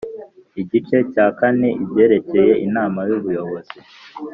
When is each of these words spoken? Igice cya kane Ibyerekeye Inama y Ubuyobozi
Igice 0.61 0.97
cya 1.11 1.25
kane 1.39 1.69
Ibyerekeye 1.83 2.53
Inama 2.67 2.99
y 3.07 3.11
Ubuyobozi 3.17 3.77